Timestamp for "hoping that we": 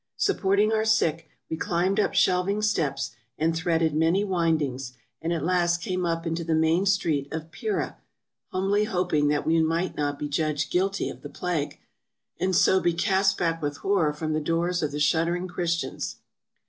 8.85-9.61